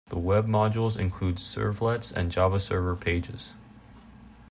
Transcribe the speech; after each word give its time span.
The 0.09 0.17
Web 0.17 0.47
modules 0.47 0.97
include 0.99 1.35
servlets 1.35 2.11
and 2.11 2.31
JavaServer 2.31 2.99
Pages. 2.99 3.53